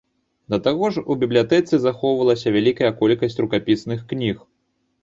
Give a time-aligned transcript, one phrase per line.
[0.53, 4.35] Да таго ж у бібліятэцы захоўвалася вялікая колькасць рукапісных кніг.